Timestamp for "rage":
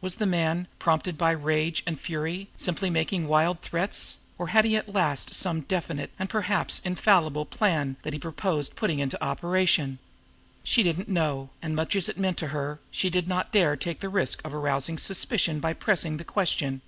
1.30-1.84